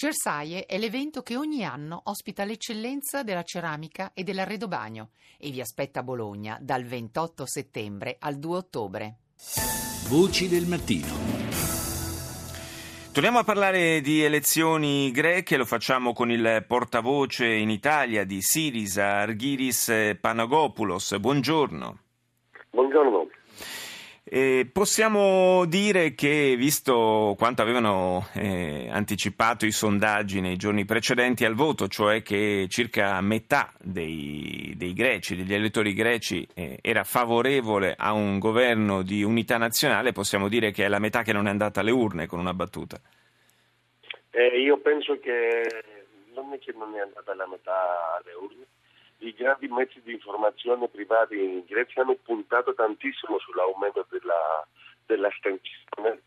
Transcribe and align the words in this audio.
Cersaie 0.00 0.64
è 0.64 0.78
l'evento 0.78 1.20
che 1.20 1.36
ogni 1.36 1.62
anno 1.62 2.00
ospita 2.04 2.44
l'eccellenza 2.44 3.22
della 3.22 3.42
ceramica 3.42 4.12
e 4.14 4.22
dell'arredobagno 4.22 5.10
e 5.38 5.50
vi 5.50 5.60
aspetta 5.60 6.00
a 6.00 6.02
Bologna 6.02 6.56
dal 6.58 6.84
28 6.84 7.44
settembre 7.44 8.16
al 8.18 8.38
2 8.38 8.56
ottobre. 8.56 9.16
Voci 10.08 10.48
del 10.48 10.64
mattino. 10.64 11.06
Torniamo 13.12 13.40
a 13.40 13.44
parlare 13.44 14.00
di 14.00 14.22
elezioni 14.22 15.10
greche, 15.10 15.58
lo 15.58 15.66
facciamo 15.66 16.14
con 16.14 16.30
il 16.30 16.64
portavoce 16.66 17.44
in 17.52 17.68
Italia 17.68 18.24
di 18.24 18.40
Sirisa, 18.40 19.18
Arghiris 19.18 20.16
Panagopoulos. 20.18 21.18
Buongiorno. 21.18 21.98
Buongiorno. 22.70 23.29
Eh, 24.22 24.68
possiamo 24.72 25.64
dire 25.64 26.14
che, 26.14 26.54
visto 26.56 27.34
quanto 27.36 27.62
avevano 27.62 28.28
eh, 28.34 28.88
anticipato 28.90 29.66
i 29.66 29.72
sondaggi 29.72 30.40
nei 30.40 30.56
giorni 30.56 30.84
precedenti 30.84 31.44
al 31.44 31.54
voto, 31.54 31.88
cioè 31.88 32.22
che 32.22 32.66
circa 32.68 33.20
metà 33.22 33.72
dei, 33.80 34.74
dei 34.76 34.92
greci, 34.92 35.36
degli 35.36 35.54
elettori 35.54 35.94
greci, 35.94 36.46
eh, 36.54 36.78
era 36.80 37.02
favorevole 37.02 37.94
a 37.96 38.12
un 38.12 38.38
governo 38.38 39.02
di 39.02 39.22
unità 39.22 39.56
nazionale, 39.56 40.12
possiamo 40.12 40.48
dire 40.48 40.70
che 40.70 40.84
è 40.84 40.88
la 40.88 41.00
metà 41.00 41.22
che 41.22 41.32
non 41.32 41.46
è 41.46 41.50
andata 41.50 41.80
alle 41.80 41.90
urne 41.90 42.26
con 42.26 42.38
una 42.38 42.54
battuta. 42.54 43.00
Eh, 44.30 44.60
io 44.60 44.78
penso 44.78 45.18
che 45.18 45.62
non 46.34 46.52
è 46.52 46.58
che 46.58 46.72
non 46.72 46.94
è 46.94 47.00
andata 47.00 47.34
la 47.34 47.48
metà 47.48 48.16
alle 48.16 48.32
urne 48.34 48.66
i 49.20 49.34
grandi 49.34 49.68
mezzi 49.68 50.00
di 50.02 50.12
informazione 50.12 50.88
privati 50.88 51.36
in 51.36 51.64
Grecia 51.66 52.02
hanno 52.02 52.16
puntato 52.22 52.74
tantissimo 52.74 53.38
sull'aumento 53.38 54.06
della, 54.10 54.66
dell'astensione. 55.06 56.22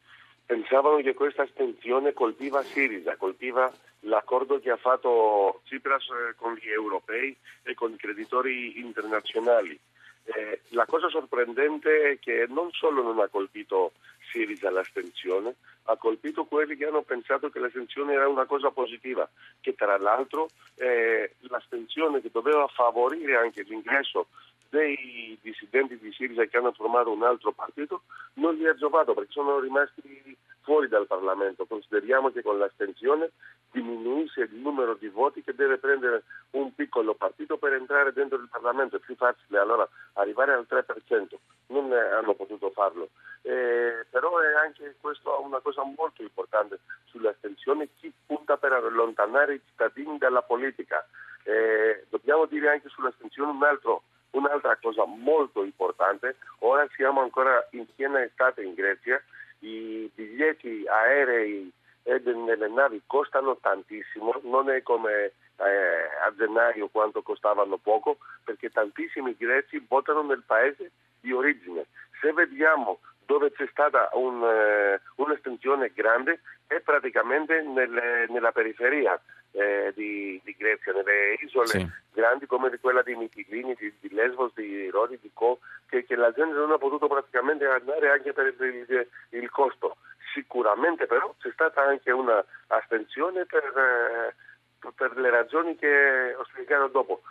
Pensavano 0.45 0.97
che 0.97 1.13
questa 1.13 1.43
astensione 1.43 2.13
colpiva 2.13 2.61
Sirisa, 2.63 3.15
colpiva 3.15 3.71
l'accordo 4.01 4.59
che 4.59 4.69
ha 4.69 4.77
fatto 4.77 5.61
Tsipras 5.65 6.03
eh, 6.09 6.35
con 6.35 6.53
gli 6.55 6.69
europei 6.69 7.35
e 7.63 7.73
con 7.73 7.93
i 7.93 7.97
creditori 7.97 8.79
internazionali. 8.79 9.79
Eh, 10.25 10.61
la 10.69 10.85
cosa 10.85 11.09
sorprendente 11.09 12.11
è 12.11 12.19
che 12.19 12.45
non 12.47 12.71
solo 12.71 13.01
non 13.01 13.19
ha 13.19 13.27
colpito 13.27 13.93
Sirisa 14.31 14.69
l'astensione, 14.69 15.55
ha 15.83 15.97
colpito 15.97 16.45
quelli 16.45 16.75
che 16.75 16.85
hanno 16.85 17.01
pensato 17.01 17.49
che 17.49 17.59
l'astensione 17.59 18.13
era 18.13 18.27
una 18.27 18.45
cosa 18.45 18.71
positiva, 18.71 19.29
che 19.59 19.75
tra 19.75 19.97
l'altro 19.97 20.47
eh, 20.75 21.35
l'astensione 21.41 22.21
che 22.21 22.29
doveva 22.31 22.67
favorire 22.67 23.35
anche 23.35 23.63
l'ingresso 23.63 24.27
dei 24.69 25.37
dissidenti 25.41 25.99
di 25.99 26.11
Sirisa 26.11 26.45
che 26.45 26.57
hanno 26.57 26.71
formato 26.71 27.11
un 27.11 27.21
altro 27.21 27.51
partito 27.51 28.03
non 28.35 28.55
gli 28.55 28.65
ha 28.65 28.73
giovato 28.73 29.13
perché 29.13 29.31
sono 29.31 29.59
rimasti 29.59 30.35
fuori 30.63 30.87
dal 30.87 31.07
Parlamento. 31.07 31.65
Consideriamo 31.65 32.31
che 32.31 32.41
con 32.41 32.57
l'astensione 32.57 33.31
diminuisce 33.71 34.41
il 34.41 34.55
numero 34.55 34.95
di 34.95 35.07
voti 35.07 35.43
che 35.43 35.53
deve 35.53 35.77
prendere 35.77 36.23
un 36.51 36.73
piccolo 36.73 37.13
partito 37.13 37.57
per 37.57 37.73
entrare 37.73 38.11
dentro 38.13 38.39
il 38.39 38.49
Parlamento. 38.49 38.95
È 38.95 38.99
più 38.99 39.15
facile 39.15 39.59
allora 39.59 39.87
arrivare 40.13 40.53
al 40.53 40.65
3%. 40.67 41.35
Non 41.67 41.91
hanno 41.91 42.33
potuto 42.33 42.71
farlo. 42.71 43.09
Eh, 43.41 44.05
però 44.09 44.39
è 44.39 44.53
anche 44.55 44.95
questo 44.99 45.41
una 45.43 45.59
cosa 45.59 45.83
molto 45.83 46.21
importante 46.21 46.79
sull'astensione. 47.05 47.89
Chi 47.99 48.11
punta 48.25 48.57
per 48.57 48.73
allontanare 48.73 49.55
i 49.55 49.61
cittadini 49.65 50.17
dalla 50.17 50.41
politica. 50.41 51.05
Eh, 51.43 52.05
dobbiamo 52.09 52.45
dire 52.45 52.69
anche 52.69 52.89
sull'astensione 52.89 53.51
un 53.51 53.63
altro 53.63 54.03
Un'altra 54.33 54.75
cosa 54.81 55.05
molto 55.05 55.63
importante, 55.63 56.37
ora 56.59 56.87
siamo 56.95 57.21
ancora 57.21 57.67
in 57.71 57.85
piena 57.93 58.23
estate 58.23 58.63
in 58.63 58.73
Grecia 58.73 59.21
i 59.63 60.11
biglietti 60.13 60.85
aerei 60.87 61.71
e 62.03 62.21
nelle 62.25 62.67
navi 62.67 63.01
costano 63.07 63.57
tantissimo, 63.61 64.41
non 64.43 64.69
è 64.69 64.81
come 64.81 65.31
eh, 65.57 66.09
a 66.25 66.33
gennaio 66.35 66.89
quando 66.89 67.21
costavano 67.21 67.77
poco, 67.77 68.17
perché 68.43 68.69
tantissimi 68.69 69.35
greci 69.37 69.83
votano 69.87 70.21
nel 70.23 70.43
paese 70.45 70.91
di 71.21 71.31
origine. 71.31 71.85
Se 72.19 72.33
vediamo 72.33 72.99
dove 73.25 73.51
c'è 73.51 73.67
stata 73.71 74.09
un, 74.13 74.43
eh, 74.43 75.01
un'estensione 75.15 75.91
grande 75.93 76.41
è 76.67 76.81
praticamente 76.81 77.61
nelle, 77.61 78.25
nella 78.27 78.51
periferia 78.51 79.19
eh, 79.53 79.91
di, 79.95 80.39
di, 80.43 80.55
Grecia, 80.57 80.91
nelle 80.91 81.37
isole 81.41 81.67
sì. 81.67 81.87
grandi 82.11 82.45
come 82.45 82.77
quella 82.79 83.01
di 83.01 83.15
Mitilini, 83.15 83.75
di, 83.75 83.93
di, 83.99 84.13
Lesbos, 84.13 84.51
di 84.55 84.89
Rodi, 84.89 85.17
di 85.21 85.31
Co, 85.33 85.59
che, 85.87 86.05
che, 86.05 86.15
la 86.15 86.31
gente 86.31 86.55
non 86.55 86.71
ha 86.71 86.77
potuto 86.77 87.07
praticamente 87.07 87.65
andare 87.65 88.09
anche 88.11 88.33
per 88.33 88.53
il, 88.59 89.07
il 89.29 89.49
costo. 89.49 89.97
Sicuramente 90.33 91.05
però 91.05 91.33
c'è 91.39 91.51
stata 91.51 91.81
anche 91.83 92.11
una 92.11 92.43
astensione 92.67 93.45
per, 93.45 93.63
eh, 93.63 94.91
per 94.95 95.17
le 95.17 95.29
ragioni 95.29 95.77
che 95.77 96.33
ho 96.35 96.43
spiegato 96.45 96.87
dopo. 96.87 97.21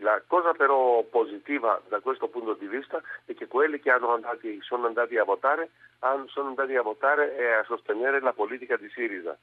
La 0.00 0.22
cosa 0.26 0.52
però 0.52 1.02
positiva 1.04 1.80
da 1.88 2.00
questo 2.00 2.28
punto 2.28 2.52
di 2.54 2.66
vista 2.66 3.00
è 3.24 3.34
che 3.34 3.48
quelli 3.48 3.80
che 3.80 3.90
andati, 3.90 4.60
sono 4.62 4.86
andati 4.86 5.16
a 5.16 5.24
votare 5.24 5.70
sono 6.26 6.48
andati 6.48 6.74
a 6.76 6.82
votare 6.82 7.36
e 7.36 7.52
a 7.52 7.64
sostenere 7.64 8.20
la 8.20 8.32
politica 8.32 8.76
di 8.76 8.88
Sirisa. 8.90 9.36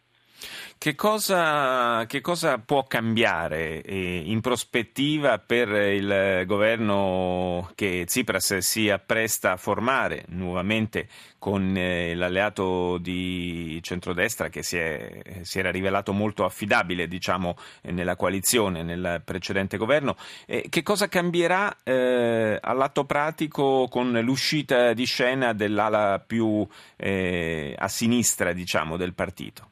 Che 0.77 0.95
cosa, 0.95 2.05
che 2.07 2.19
cosa, 2.19 2.57
può 2.57 2.83
cambiare 2.83 3.81
eh, 3.81 4.23
in 4.25 4.41
prospettiva 4.41 5.39
per 5.39 5.69
il 5.69 6.43
governo 6.45 7.71
che 7.73 8.03
Tsipras 8.05 8.57
si 8.57 8.89
appresta 8.89 9.53
a 9.53 9.57
formare 9.57 10.25
nuovamente 10.29 11.07
con 11.39 11.77
eh, 11.77 12.15
l'alleato 12.15 12.97
di 12.97 13.79
centrodestra 13.81 14.49
che 14.49 14.61
si, 14.61 14.77
è, 14.77 15.21
si 15.43 15.59
era 15.59 15.71
rivelato 15.71 16.11
molto 16.11 16.43
affidabile 16.43 17.07
diciamo, 17.07 17.55
nella 17.83 18.17
coalizione, 18.17 18.83
nel 18.83 19.21
precedente 19.23 19.77
governo? 19.77 20.17
Che 20.45 20.83
cosa 20.83 21.07
cambierà 21.07 21.77
eh, 21.83 22.57
all'atto 22.61 23.05
pratico 23.05 23.87
con 23.89 24.11
l'uscita 24.21 24.91
di 24.91 25.05
scena 25.05 25.53
dell'ala 25.53 26.19
più 26.19 26.67
eh, 26.97 27.73
a 27.77 27.87
sinistra 27.87 28.51
diciamo, 28.51 28.97
del 28.97 29.13
partito? 29.13 29.69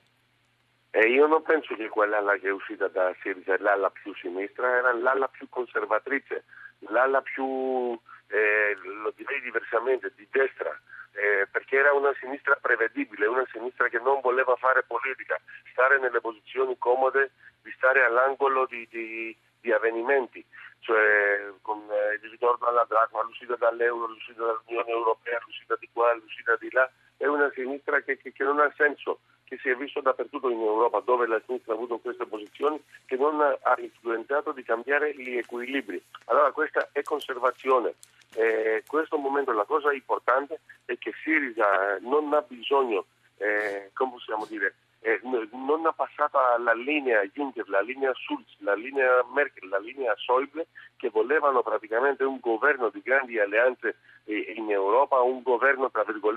E 0.94 1.08
io 1.08 1.26
non 1.26 1.42
penso 1.42 1.74
che 1.76 1.88
quella 1.88 2.22
che 2.38 2.50
è 2.50 2.52
uscita 2.52 2.90
da 2.90 3.16
Sirisa 3.22 3.54
è 3.54 3.58
l'ala 3.60 3.90
più 3.90 4.14
sinistra, 4.14 4.76
era 4.76 4.92
l'ala 4.92 5.30
più 5.30 5.48
conservatrice, 5.48 6.44
l'ala 6.90 7.22
più, 7.22 7.98
eh, 8.28 8.78
lo 8.84 9.14
direi 9.16 9.40
diversamente, 9.40 10.12
di 10.18 10.28
destra, 10.30 10.70
eh, 11.14 11.48
perché 11.50 11.78
era 11.78 11.94
una 11.94 12.14
sinistra 12.20 12.58
prevedibile, 12.60 13.26
una 13.26 13.48
sinistra 13.54 13.88
che 13.88 14.00
non 14.00 14.20
voleva 14.20 14.54
fare 14.58 14.84
politica, 14.84 15.40
stare 15.72 15.98
nelle 15.98 16.20
posizioni 16.20 16.78
comode 16.78 17.32
di 17.62 17.72
stare 17.78 18.04
all'angolo 18.04 18.66
di, 18.66 18.86
di, 18.92 19.34
di 19.62 19.72
avvenimenti, 19.72 20.44
cioè 20.80 21.54
con 21.62 21.88
eh, 21.90 22.20
il 22.22 22.30
ritorno 22.30 22.68
alla 22.68 22.86
dracma, 22.88 23.24
l'uscita 23.24 23.56
dall'euro, 23.56 24.08
l'uscita 24.08 24.44
dall'Unione 24.44 24.92
Europea, 24.92 25.40
l'uscita 25.46 25.78
di 25.80 25.88
qua, 25.94 26.14
l'uscita 26.16 26.58
di 26.58 26.70
là, 26.72 26.92
è 27.16 27.28
una 27.28 27.50
sinistra 27.54 28.02
che, 28.02 28.18
che, 28.18 28.34
che 28.34 28.44
non 28.44 28.60
ha 28.60 28.70
senso 28.76 29.20
che 29.52 29.58
si 29.58 29.68
è 29.68 29.76
visto 29.76 30.00
dappertutto 30.00 30.50
in 30.50 30.62
Europa 30.62 31.02
dove 31.02 31.28
la 31.28 31.42
sinistra 31.46 31.74
ha 31.74 31.76
avuto 31.76 31.98
queste 31.98 32.26
posizioni 32.26 32.82
che 33.06 33.18
non 33.18 33.42
ha 33.42 33.76
influenzato 33.80 34.54
di 34.54 34.64
cambiare 34.64 35.14
gli 35.14 35.36
equilibri. 35.36 36.02
Allora 36.28 36.54
questa 36.54 36.88
è 36.94 37.04
conservazione. 37.04 37.96
Eh, 38.36 38.82
questo 38.88 39.18
momento 39.18 39.52
la 39.52 39.66
cosa 39.66 39.92
importante 39.92 40.62
è 40.86 40.98
che 40.98 41.12
Sirisa 41.22 41.98
non 42.00 42.32
ha 42.34 42.42
bisogno, 42.48 43.08
eh, 43.40 43.90
come 43.94 44.12
possiamo 44.12 44.46
dire, 44.46 44.76
eh, 45.02 45.20
non 45.52 45.86
ha 45.86 45.92
passato 45.92 46.38
la 46.60 46.74
linea 46.74 47.22
Juncker, 47.34 47.68
la 47.68 47.82
linea 47.82 48.14
Schulz, 48.14 48.56
la 48.60 48.76
linea 48.76 49.26
Merkel, 49.34 49.68
la 49.68 49.80
linea 49.80 50.16
Schäuble 50.16 50.68
che 50.96 51.10
volevano 51.10 51.62
praticamente 51.62 52.24
un 52.24 52.40
governo 52.40 52.90
di 52.90 53.02
grandi 53.02 53.40
alleanze 53.40 53.98
eh, 54.26 54.54
in 54.56 54.72
Europa, 54.72 55.20
un 55.20 55.42
governo 55.42 55.90
tra 55.90 56.04
virgolette, 56.04 56.31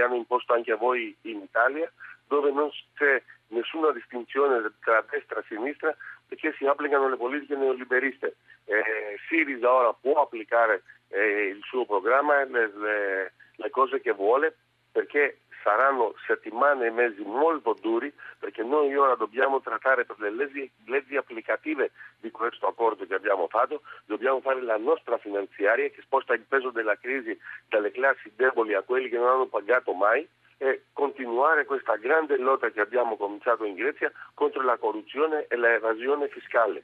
hanno 0.00 0.16
imposto 0.16 0.52
anche 0.52 0.72
a 0.72 0.76
voi 0.76 1.16
in 1.22 1.42
Italia, 1.42 1.90
dove 2.26 2.50
non 2.50 2.70
c'è 2.94 3.22
nessuna 3.48 3.90
distinzione 3.92 4.72
tra 4.80 5.04
destra 5.10 5.40
e 5.40 5.44
sinistra 5.48 5.96
perché 6.26 6.54
si 6.58 6.66
applicano 6.66 7.08
le 7.08 7.16
politiche 7.16 7.56
neoliberiste. 7.56 8.36
Eh, 8.66 9.18
Sirisa 9.28 9.72
ora 9.72 9.92
può 9.94 10.20
applicare 10.22 10.82
eh, 11.08 11.46
il 11.48 11.60
suo 11.62 11.86
programma, 11.86 12.44
le, 12.44 12.70
le, 12.76 13.32
le 13.56 13.70
cose 13.70 14.00
che 14.00 14.12
vuole 14.12 14.56
perché 14.92 15.40
saranno 15.62 16.14
settimane 16.26 16.86
e 16.86 16.90
mesi 16.90 17.22
molto 17.22 17.76
duri 17.80 18.12
perché 18.58 18.64
noi 18.64 18.94
ora 18.96 19.14
dobbiamo 19.14 19.60
trattare 19.60 20.04
per 20.04 20.18
le 20.18 20.30
leggi, 20.30 20.68
leggi, 20.86 21.16
applicative 21.16 21.92
di 22.18 22.32
questo 22.32 22.66
accordo 22.66 23.06
che 23.06 23.14
abbiamo 23.14 23.46
fatto, 23.46 23.82
dobbiamo 24.04 24.40
fare 24.40 24.60
la 24.62 24.76
nostra 24.76 25.16
finanziaria 25.18 25.88
che 25.90 26.02
sposta 26.02 26.34
il 26.34 26.44
peso 26.48 26.70
della 26.70 26.96
crisi 26.96 27.38
dalle 27.68 27.92
classi 27.92 28.32
deboli 28.34 28.74
a 28.74 28.82
quelli 28.82 29.08
che 29.08 29.16
non 29.16 29.28
hanno 29.28 29.46
pagato 29.46 29.92
mai 29.92 30.26
e 30.56 30.86
continuare 30.92 31.66
questa 31.66 31.94
grande 31.96 32.36
lotta 32.36 32.70
che 32.70 32.80
abbiamo 32.80 33.16
cominciato 33.16 33.64
in 33.64 33.74
Grecia 33.74 34.10
contro 34.34 34.62
la 34.62 34.76
corruzione 34.76 35.46
e 35.46 35.56
l'evasione 35.56 36.26
fiscale. 36.28 36.82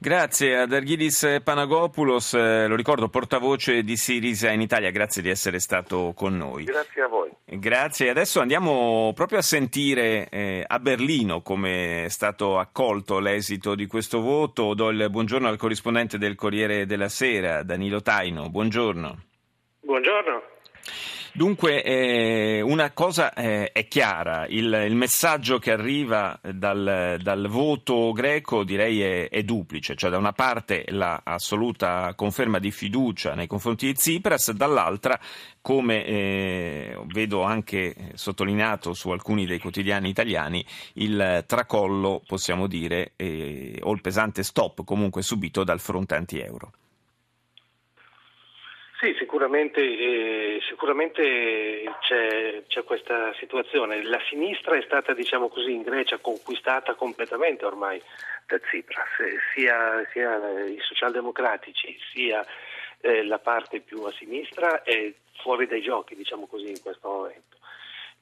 Grazie 0.00 0.58
ad 0.58 0.72
Arghidis 0.72 1.40
Panagopoulos, 1.42 2.32
eh, 2.34 2.68
lo 2.68 2.76
ricordo 2.76 3.08
portavoce 3.08 3.82
di 3.82 3.96
Sirisa 3.96 4.52
in 4.52 4.60
Italia, 4.60 4.92
grazie 4.92 5.22
di 5.22 5.28
essere 5.28 5.58
stato 5.58 6.12
con 6.14 6.36
noi. 6.36 6.62
Grazie 6.62 7.02
a 7.02 7.08
voi. 7.08 7.28
Grazie, 7.44 8.08
adesso 8.08 8.38
andiamo 8.38 9.10
proprio 9.12 9.38
a 9.38 9.42
sentire 9.42 10.28
eh, 10.28 10.64
a 10.64 10.78
Berlino 10.78 11.42
come 11.42 12.04
è 12.04 12.08
stato 12.10 12.58
accolto 12.60 13.18
l'esito 13.18 13.74
di 13.74 13.86
questo 13.86 14.20
voto. 14.20 14.74
Do 14.74 14.90
il 14.90 15.10
buongiorno 15.10 15.48
al 15.48 15.56
corrispondente 15.56 16.16
del 16.16 16.36
Corriere 16.36 16.86
della 16.86 17.08
Sera, 17.08 17.64
Danilo 17.64 18.00
Taino. 18.00 18.50
Buongiorno. 18.50 19.22
Buongiorno. 19.80 20.42
Dunque, 21.38 21.84
eh, 21.84 22.60
una 22.62 22.90
cosa 22.90 23.32
eh, 23.32 23.70
è 23.70 23.86
chiara, 23.86 24.48
il, 24.48 24.86
il, 24.88 24.96
messaggio 24.96 25.60
che 25.60 25.70
arriva 25.70 26.36
dal, 26.42 27.16
dal 27.22 27.46
voto 27.46 28.10
greco 28.10 28.64
direi 28.64 29.00
è, 29.02 29.28
è, 29.28 29.44
duplice, 29.44 29.94
cioè 29.94 30.10
da 30.10 30.18
una 30.18 30.32
parte 30.32 30.86
l'assoluta 30.88 32.12
conferma 32.16 32.58
di 32.58 32.72
fiducia 32.72 33.36
nei 33.36 33.46
confronti 33.46 33.86
di 33.86 33.94
Tsipras, 33.94 34.50
dall'altra, 34.50 35.16
come 35.60 36.04
eh, 36.04 36.98
vedo 37.06 37.42
anche 37.42 37.94
sottolineato 38.14 38.92
su 38.92 39.10
alcuni 39.10 39.46
dei 39.46 39.60
quotidiani 39.60 40.08
italiani, 40.08 40.66
il 40.94 41.44
tracollo, 41.46 42.20
possiamo 42.26 42.66
dire, 42.66 43.12
eh, 43.14 43.78
o 43.84 43.92
il 43.92 44.00
pesante 44.00 44.42
stop 44.42 44.82
comunque 44.82 45.22
subito 45.22 45.62
dal 45.62 45.78
fronte 45.78 46.16
anti-euro. 46.16 46.72
Sì, 49.00 49.14
sicuramente, 49.16 49.80
eh, 49.80 50.58
sicuramente 50.68 51.84
c'è, 52.00 52.64
c'è, 52.66 52.82
questa 52.82 53.32
situazione. 53.34 54.02
La 54.02 54.18
sinistra 54.28 54.76
è 54.76 54.82
stata, 54.82 55.14
diciamo 55.14 55.48
così, 55.48 55.72
in 55.72 55.82
Grecia 55.82 56.18
conquistata 56.18 56.94
completamente 56.94 57.64
ormai 57.64 58.02
da 58.48 58.58
Tsipras, 58.58 59.06
sia, 59.54 60.04
sia 60.10 60.64
i 60.64 60.80
socialdemocratici 60.80 61.96
sia 62.12 62.44
eh, 63.00 63.24
la 63.24 63.38
parte 63.38 63.78
più 63.78 64.02
a 64.02 64.10
sinistra 64.10 64.82
è 64.82 65.12
fuori 65.42 65.68
dai 65.68 65.80
giochi, 65.80 66.16
diciamo 66.16 66.48
così, 66.48 66.68
in 66.70 66.82
questo 66.82 67.08
momento. 67.08 67.56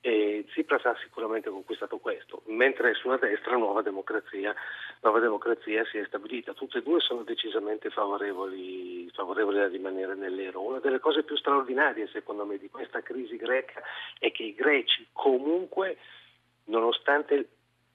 E 0.02 0.44
Tsipras 0.48 0.84
ha 0.84 0.96
sicuramente 1.02 1.50
conquistato 1.50 1.96
questo, 1.98 2.42
mentre 2.46 2.94
sulla 2.94 3.16
destra 3.16 3.56
Nuova 3.56 3.82
Democrazia, 3.82 4.54
Nuova 5.00 5.20
Democrazia 5.20 5.84
si 5.86 5.98
è 5.98 6.04
stabilita. 6.04 6.52
Tutte 6.52 6.78
e 6.78 6.82
due 6.82 7.00
sono 7.00 7.22
decisamente 7.22 7.90
favorevoli, 7.90 8.95
favorevoli 9.16 9.58
a 9.58 9.68
rimanere 9.68 10.14
nell'euro. 10.14 10.60
Una 10.62 10.78
delle 10.78 11.00
cose 11.00 11.24
più 11.24 11.36
straordinarie, 11.36 12.06
secondo 12.08 12.44
me, 12.44 12.58
di 12.58 12.70
questa 12.70 13.02
crisi 13.02 13.36
greca 13.36 13.82
è 14.18 14.30
che 14.30 14.44
i 14.44 14.54
greci 14.54 15.08
comunque, 15.12 15.96
nonostante 16.64 17.48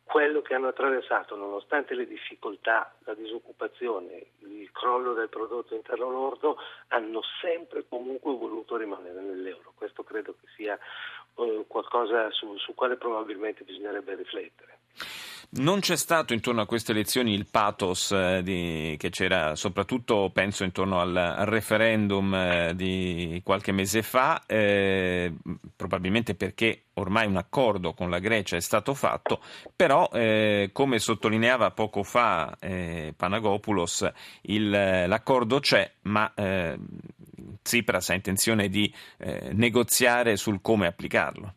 quello 0.03 0.41
che 0.41 0.53
hanno 0.53 0.67
attraversato, 0.67 1.37
nonostante 1.37 1.93
le 1.93 2.05
difficoltà, 2.05 2.93
la 3.05 3.13
disoccupazione, 3.13 4.31
il 4.39 4.69
crollo 4.73 5.13
del 5.13 5.29
prodotto 5.29 5.73
interno 5.73 6.09
lordo, 6.09 6.57
hanno 6.89 7.21
sempre 7.39 7.85
comunque 7.87 8.33
voluto 8.33 8.75
rimanere 8.75 9.21
nell'euro. 9.21 9.71
Questo 9.73 10.03
credo 10.03 10.33
che 10.33 10.47
sia 10.57 10.77
eh, 11.35 11.63
qualcosa 11.65 12.29
su, 12.31 12.57
su 12.57 12.73
quale 12.73 12.97
probabilmente 12.97 13.63
bisognerebbe 13.63 14.15
riflettere. 14.15 14.80
Non 15.53 15.81
c'è 15.81 15.97
stato 15.97 16.33
intorno 16.33 16.61
a 16.61 16.65
queste 16.65 16.93
elezioni 16.93 17.33
il 17.33 17.45
pathos 17.45 18.11
eh, 18.13 18.41
di, 18.41 18.95
che 18.97 19.09
c'era 19.09 19.57
soprattutto, 19.57 20.29
penso, 20.33 20.63
intorno 20.63 21.01
al, 21.01 21.13
referendum 21.39 22.33
eh, 22.33 22.71
di 22.73 23.41
qualche 23.43 23.73
mese 23.73 24.01
fa, 24.01 24.43
eh, 24.45 25.33
probabilmente 25.75 26.35
perché 26.35 26.83
ormai 26.93 27.27
un 27.27 27.35
accordo 27.35 27.91
con 27.91 28.09
la 28.09 28.19
Grecia 28.19 28.55
è 28.55 28.61
stato 28.61 28.93
fatto, 28.93 29.41
però 29.75 30.09
eh, 30.13 30.69
come 30.71 30.99
sottolineava 30.99 31.71
poco 31.71 32.03
fa 32.03 32.57
Panagopoulos, 32.57 34.09
il, 34.43 34.69
l'accordo 34.69 35.59
c'è, 35.59 35.91
ma 36.03 36.31
Tsipras 37.61 38.09
ha 38.09 38.13
intenzione 38.13 38.69
di 38.69 38.93
negoziare 39.51 40.37
sul 40.37 40.61
come 40.61 40.87
applicarlo. 40.87 41.55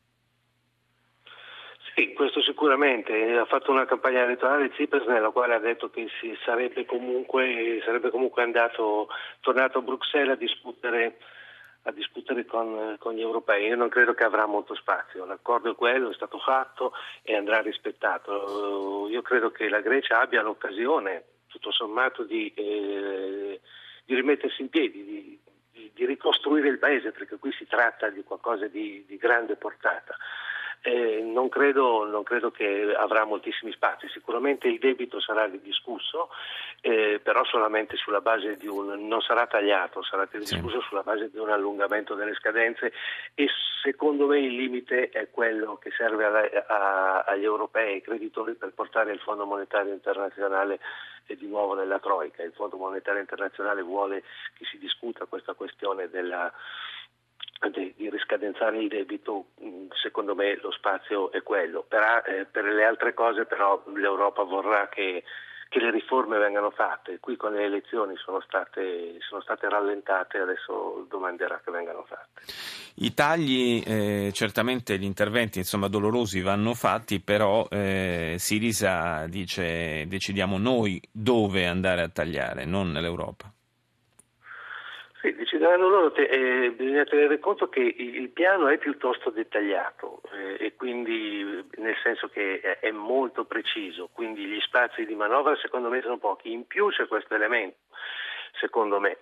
Sì, 1.94 2.12
questo 2.12 2.42
sicuramente. 2.55 3.37
Ha 3.37 3.45
fatto 3.47 3.73
una 3.73 3.85
campagna 3.85 4.23
elettorale 4.23 4.71
Tsipras 4.71 5.06
nella 5.06 5.31
quale 5.31 5.55
ha 5.55 5.59
detto 5.59 5.91
che 5.91 6.09
sarebbe 6.45 6.87
comunque, 6.87 7.83
sarebbe 7.85 8.11
comunque 8.11 8.45
andato, 8.45 9.09
tornato 9.41 9.79
a 9.79 9.83
Bruxelles 9.83 10.35
a 10.35 10.37
discutere, 10.37 11.19
a 11.83 11.91
discutere 11.91 12.47
con, 12.47 12.95
con, 13.01 13.15
gli 13.15 13.21
europei. 13.21 13.67
Io 13.67 13.77
non 13.77 13.89
credo 13.89 14.15
che 14.15 14.23
avrà 14.23 14.47
molto 14.47 14.77
spazio. 14.77 15.25
L'accordo 15.27 15.73
è 15.73 15.75
quello, 15.75 16.11
è 16.11 16.15
stato 16.15 16.39
fatto 16.39 16.93
e 17.23 17.35
andrà 17.35 17.61
rispettato. 17.61 19.09
Io 19.11 19.23
credo 19.23 19.51
che 19.51 19.69
la 19.69 19.81
Grecia 19.81 20.21
abbia 20.21 20.43
l'occasione, 20.43 21.25
tutto 21.49 21.73
sommato, 21.73 22.23
di, 22.23 22.55
eh, 22.55 23.61
di 24.05 24.15
rimettersi 24.15 24.62
in 24.62 24.69
piedi, 24.69 25.05
di, 25.05 25.41
di, 25.73 25.91
di, 25.93 26.06
ricostruire 26.06 26.69
il 26.69 26.79
paese, 26.79 27.11
perché 27.11 27.37
qui 27.37 27.51
si 27.53 27.67
tratta 27.67 28.11
di 28.11 28.23
qualcosa 28.23 28.69
di, 28.69 29.05
di 29.09 29.17
grande 29.17 29.56
portata. 29.56 30.17
Eh, 30.86 31.22
non, 31.22 31.48
credo, 31.48 32.04
non, 32.04 32.22
credo, 32.25 32.50
che 32.50 32.94
avrà 32.94 33.25
moltissimi 33.25 33.72
spazi, 33.72 34.06
sicuramente 34.08 34.69
il 34.69 34.78
debito 34.78 35.19
sarà 35.19 35.46
ridiscusso, 35.46 36.28
eh, 36.82 37.20
però 37.22 37.42
solamente 37.46 37.96
sulla 37.96 38.20
base 38.20 38.56
di 38.56 38.66
un, 38.66 39.08
non 39.08 39.22
sarà 39.22 39.46
tagliato, 39.46 40.02
sarà 40.02 40.28
ridiscusso 40.31 40.82
sì. 40.82 40.86
sulla 40.88 41.00
base 41.00 41.31
di 41.31 41.38
un 41.38 41.48
allungamento 41.48 42.14
delle 42.14 42.34
scadenze 42.34 42.92
e 43.34 43.48
secondo 43.82 44.26
me 44.26 44.40
il 44.40 44.54
limite 44.54 45.08
è 45.08 45.31
quello 45.31 45.76
che 45.76 45.90
serve 45.96 46.26
a, 46.26 46.64
a, 46.66 47.25
agli 47.28 47.44
europei, 47.44 47.94
ai 47.94 48.02
creditori 48.02 48.52
per 48.52 48.75
portare 48.75 49.10
il 49.12 49.20
Fondo 49.20 49.46
Monetario 49.46 49.94
Internazionale 49.94 50.81
di 51.26 51.46
nuovo 51.46 51.72
nella 51.72 51.98
Troica. 51.98 52.42
Il 52.42 52.52
Fondo 52.52 52.76
Monetario 52.76 53.20
Internazionale 53.20 53.81
vuole 53.81 54.22
che 54.58 54.66
si 54.66 54.76
discuta 54.76 55.25
questa 55.25 55.54
questione 55.54 56.10
della 56.10 56.52
di, 57.69 57.94
riscadenzare 58.11 58.78
il 58.78 58.88
debito, 58.88 59.46
mm, 59.62 59.87
secondo 60.02 60.34
me 60.34 60.58
lo 60.61 60.70
spazio 60.70 61.31
è 61.32 61.43
quello. 61.43 61.84
Per, 61.87 62.22
eh, 62.26 62.46
per 62.50 62.64
le 62.64 62.84
altre 62.84 63.14
cose 63.14 63.44
però 63.44 63.82
l'Europa 63.94 64.43
vorrà 64.43 64.88
che, 64.88 65.22
che, 65.69 65.78
le 65.78 65.90
riforme 65.90 66.38
vengano 66.38 66.70
fatte. 66.70 67.19
Qui 67.20 67.37
con 67.37 67.52
le 67.52 67.64
elezioni 67.64 68.16
sono 68.16 68.40
state, 68.40 69.16
sono 69.20 69.40
state 69.40 69.69
rallentate, 69.69 70.38
adesso 70.38 71.06
domanderà 71.08 71.61
che 71.64 71.70
vengano 71.70 72.05
fatte. 72.06 72.43
I 72.96 73.14
tagli, 73.14 73.82
eh, 73.87 74.31
certamente 74.32 74.99
gli 74.99 75.05
interventi 75.05 75.58
insomma, 75.58 75.88
dolorosi 75.88 76.40
vanno 76.43 76.75
fatti, 76.75 77.20
però 77.20 77.67
eh, 77.70 78.37
Sirisa 78.38 79.26
dice 79.26 80.06
decidiamo 80.06 80.58
noi 80.58 81.00
dove 81.10 81.67
andare 81.67 82.02
a 82.02 82.08
tagliare, 82.08 82.64
non 82.64 82.93
l'Europa. 82.93 83.54
Loro, 85.72 86.12
te, 86.12 86.25
eh, 86.25 86.72
bisogna 86.72 87.05
tenere 87.05 87.38
conto 87.38 87.70
che 87.70 87.81
il 87.81 88.28
piano 88.28 88.69
è 88.69 88.76
piuttosto 88.76 89.31
dettagliato 89.31 90.20
eh, 90.31 90.62
e 90.62 90.75
quindi 90.75 91.43
nel 91.76 91.96
senso 92.02 92.28
che 92.28 92.61
è, 92.61 92.90
molto 92.90 93.46
preciso, 93.46 94.11
quindi 94.12 94.44
gli 94.44 94.61
spazi 94.61 95.06
di 95.06 95.15
manovra 95.15 95.56
secondo 95.56 95.89
me 95.89 96.03
sono 96.03 96.19
pochi. 96.19 96.53
In 96.53 96.67
più 96.67 96.91
c'è 96.91 97.06
questo 97.06 97.34
elemento, 97.34 97.79
secondo 98.60 99.00
me, 99.00 99.17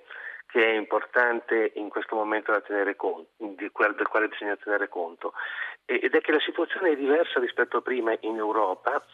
che 0.46 0.66
è 0.66 0.74
importante 0.74 1.70
in 1.76 1.88
questo 1.88 2.16
momento 2.16 2.50
da 2.50 2.60
tenere 2.60 2.96
conto, 2.96 3.30
del 3.36 3.70
quale 3.70 4.28
bisogna 4.28 4.56
tenere 4.56 4.88
conto, 4.88 5.34
ed 5.84 6.12
è 6.12 6.20
che 6.20 6.32
la 6.32 6.40
situazione 6.40 6.90
è 6.90 6.96
diversa 6.96 7.38
rispetto 7.38 7.76
a 7.76 7.82
prima 7.82 8.16
in 8.20 8.36
Europa, 8.36 9.04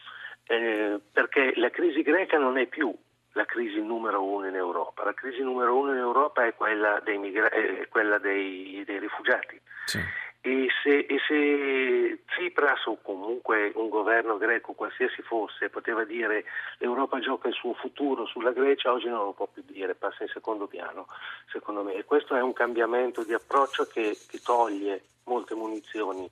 eh, 0.47 0.99
perché 1.11 1.53
la 1.57 1.69
crisi 1.69 2.01
greca 2.01 2.39
non 2.39 2.57
è 2.57 2.65
più 2.65 2.91
la 3.33 3.45
crisi 3.45 3.81
numero 3.81 4.23
uno 4.23 4.47
in 4.47 4.55
Europa. 4.55 5.03
La 5.03 5.13
crisi 5.13 5.41
numero 5.41 5.75
uno 5.77 5.91
in 5.91 5.97
Europa 5.97 6.45
è 6.45 6.53
quella 6.55 6.99
dei, 7.03 7.17
migra- 7.17 7.49
è 7.49 7.87
quella 7.89 8.17
dei, 8.17 8.83
dei 8.85 8.99
rifugiati. 8.99 9.59
Sì. 9.85 9.99
E, 10.41 10.67
se, 10.81 10.99
e 10.99 11.19
se 11.27 12.23
Tsipras 12.27 12.85
o 12.85 12.97
comunque 13.01 13.73
un 13.75 13.89
governo 13.89 14.37
greco 14.37 14.71
qualsiasi 14.71 15.21
fosse 15.21 15.69
poteva 15.69 16.05
dire 16.05 16.45
l'Europa 16.77 17.19
gioca 17.19 17.49
il 17.49 17.53
suo 17.53 17.73
futuro 17.73 18.25
sulla 18.25 18.51
Grecia, 18.51 18.93
oggi 18.93 19.09
non 19.09 19.25
lo 19.25 19.33
può 19.33 19.47
più 19.47 19.63
dire, 19.65 19.95
passa 19.95 20.23
in 20.23 20.29
secondo 20.29 20.65
piano, 20.65 21.07
secondo 21.51 21.83
me. 21.83 21.95
E 21.95 22.05
questo 22.05 22.35
è 22.35 22.41
un 22.41 22.53
cambiamento 22.53 23.23
di 23.23 23.33
approccio 23.33 23.85
che, 23.85 24.17
che 24.29 24.39
toglie 24.39 25.03
molte 25.25 25.55
munizioni 25.55 26.29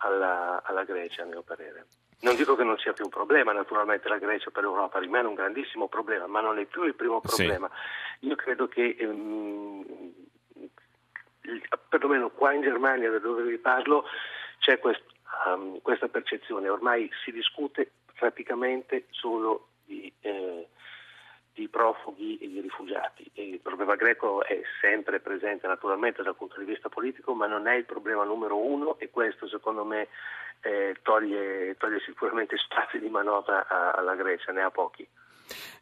alla, 0.00 0.62
alla 0.62 0.84
Grecia, 0.84 1.22
a 1.22 1.26
mio 1.26 1.42
parere. 1.42 1.86
Non 2.20 2.36
dico 2.36 2.54
che 2.54 2.64
non 2.64 2.76
sia 2.76 2.92
più 2.92 3.04
un 3.04 3.10
problema, 3.10 3.52
naturalmente 3.52 4.08
la 4.08 4.18
Grecia 4.18 4.50
per 4.50 4.62
l'Europa 4.62 4.98
rimane 4.98 5.26
un 5.26 5.34
grandissimo 5.34 5.88
problema, 5.88 6.26
ma 6.26 6.40
non 6.40 6.58
è 6.58 6.66
più 6.66 6.84
il 6.84 6.94
primo 6.94 7.20
problema. 7.20 7.70
Sì. 8.18 8.26
Io 8.26 8.36
credo 8.36 8.68
che 8.68 8.94
ehm, 8.98 9.84
perlomeno 11.88 12.30
qua 12.30 12.52
in 12.52 12.60
Germania, 12.60 13.10
da 13.10 13.18
dove 13.18 13.42
vi 13.42 13.56
parlo, 13.56 14.04
c'è 14.58 14.78
quest, 14.78 15.02
um, 15.46 15.80
questa 15.80 16.08
percezione. 16.08 16.68
Ormai 16.68 17.10
si 17.24 17.32
discute 17.32 17.90
praticamente 18.14 19.06
solo 19.10 19.68
di, 19.84 20.12
eh, 20.20 20.68
di 20.68 20.68
profughi 21.70 22.36
e 22.38 22.48
di 22.48 22.60
rifugiati. 22.60 23.30
Il 23.34 23.60
problema 23.60 23.94
greco 23.94 24.44
è 24.44 24.60
sempre 24.80 25.20
presente 25.20 25.66
naturalmente 25.66 26.22
dal 26.22 26.36
punto 26.36 26.58
di 26.58 26.66
vista 26.66 26.88
politico, 26.88 27.34
ma 27.34 27.46
non 27.46 27.66
è 27.66 27.74
il 27.74 27.84
problema 27.84 28.24
numero 28.24 28.56
uno 28.56 28.98
e 28.98 29.10
questo 29.10 29.48
secondo 29.48 29.84
me 29.84 30.08
eh, 30.62 30.96
toglie, 31.02 31.76
toglie, 31.78 32.00
sicuramente 32.00 32.56
spazi 32.58 32.98
di 32.98 33.08
manovra 33.08 33.66
alla 33.68 34.14
Grecia, 34.14 34.52
ne 34.52 34.62
ha 34.62 34.70
pochi. 34.70 35.06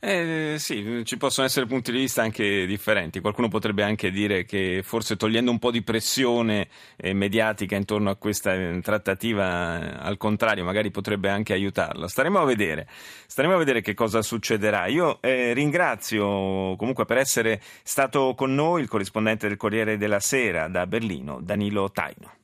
Eh, 0.00 0.56
sì, 0.58 1.02
ci 1.04 1.16
possono 1.16 1.46
essere 1.46 1.66
punti 1.66 1.90
di 1.90 1.98
vista 1.98 2.22
anche 2.22 2.66
differenti. 2.66 3.20
Qualcuno 3.20 3.48
potrebbe 3.48 3.82
anche 3.82 4.10
dire 4.10 4.44
che 4.44 4.82
forse 4.84 5.16
togliendo 5.16 5.50
un 5.50 5.58
po' 5.58 5.72
di 5.72 5.82
pressione 5.82 6.68
eh, 6.96 7.12
mediatica 7.14 7.74
intorno 7.74 8.10
a 8.10 8.16
questa 8.16 8.54
eh, 8.54 8.80
trattativa, 8.80 9.80
eh, 9.80 9.96
al 10.06 10.16
contrario, 10.16 10.64
magari 10.64 10.90
potrebbe 10.90 11.28
anche 11.28 11.52
aiutarla. 11.52 12.06
Staremo 12.06 12.38
a 12.38 12.44
vedere, 12.44 12.86
staremo 13.26 13.54
a 13.54 13.58
vedere 13.58 13.80
che 13.80 13.94
cosa 13.94 14.22
succederà. 14.22 14.86
Io 14.86 15.18
ringrazio 15.20 16.76
comunque 16.76 17.04
per 17.04 17.18
essere 17.18 17.60
stato 17.82 18.34
con 18.34 18.54
noi 18.54 18.82
il 18.82 18.88
corrispondente 18.88 19.48
del 19.48 19.56
Corriere 19.56 19.96
della 19.96 20.20
Sera 20.20 20.68
da 20.68 20.86
Berlino, 20.86 21.40
Danilo 21.40 21.90
Taino. 21.90 22.36